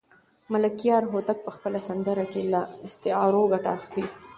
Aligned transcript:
ملکیار 0.53 1.03
هوتک 1.11 1.37
په 1.45 1.51
خپله 1.55 1.79
سندره 1.87 2.25
کې 2.31 2.41
له 2.53 2.61
استعارو 2.85 3.43
ګټه 3.53 3.69
اخلي. 3.79 4.05